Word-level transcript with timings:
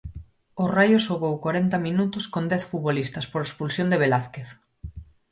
O 0.63 0.65
Raio 0.75 0.99
xogou 1.07 1.33
corenta 1.45 1.77
minutos 1.87 2.25
con 2.33 2.43
dez 2.51 2.63
futbolistas 2.71 3.25
por 3.31 3.41
expulsión 3.43 3.87
de 3.89 4.01
Velázquez. 4.03 4.49